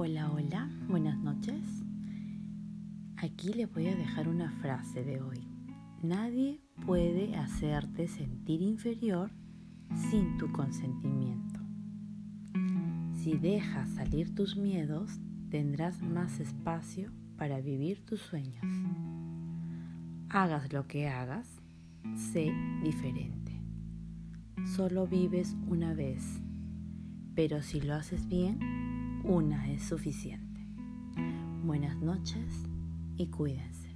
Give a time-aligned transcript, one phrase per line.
[0.00, 1.60] Hola, hola, buenas noches.
[3.16, 5.40] Aquí les voy a dejar una frase de hoy.
[6.04, 9.32] Nadie puede hacerte sentir inferior
[10.08, 11.58] sin tu consentimiento.
[13.12, 15.18] Si dejas salir tus miedos,
[15.50, 18.64] tendrás más espacio para vivir tus sueños.
[20.28, 21.60] Hagas lo que hagas,
[22.14, 22.52] sé
[22.84, 23.60] diferente.
[24.76, 26.40] Solo vives una vez,
[27.34, 28.97] pero si lo haces bien,
[29.28, 30.66] una es suficiente.
[31.62, 32.64] Buenas noches
[33.18, 33.87] y cuídense.